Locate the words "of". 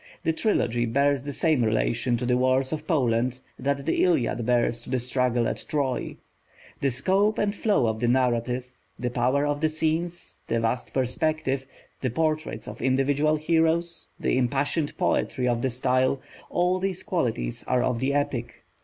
2.73-2.87, 7.85-7.99, 9.45-9.61, 12.67-12.81, 15.47-15.61, 17.83-17.99